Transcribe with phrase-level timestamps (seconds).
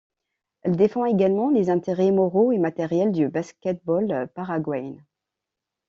[0.63, 4.95] Elle défend également les intérêts moraux et matériels du basket-ball paraguayen.